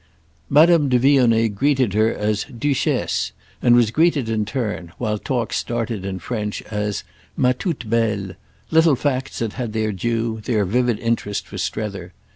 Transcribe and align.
Madame 0.49 0.89
de 0.89 0.97
Vionnet 0.97 1.53
greeted 1.53 1.93
her 1.93 2.11
as 2.11 2.45
"Duchesse" 2.45 3.33
and 3.61 3.75
was 3.75 3.91
greeted 3.91 4.29
in 4.29 4.45
turn, 4.45 4.91
while 4.97 5.19
talk 5.19 5.53
started 5.53 6.03
in 6.05 6.17
French, 6.17 6.63
as 6.71 7.03
"Ma 7.37 7.51
toute 7.51 7.87
belle"; 7.87 8.31
little 8.71 8.95
facts 8.95 9.37
that 9.37 9.53
had 9.53 9.73
their 9.73 9.91
due, 9.91 10.41
their 10.45 10.65
vivid 10.65 10.97
interest 10.97 11.47
for 11.47 11.59
Strether. 11.59 12.13